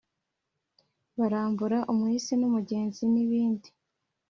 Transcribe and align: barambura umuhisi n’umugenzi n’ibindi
barambura 1.19 1.77
umuhisi 1.91 2.33
n’umugenzi 2.37 3.03
n’ibindi 3.13 3.69